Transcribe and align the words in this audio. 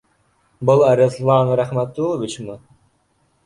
Был 0.69 0.81
Арыҫлан 0.93 1.53
Рәхмәтулловичмы? 1.61 2.61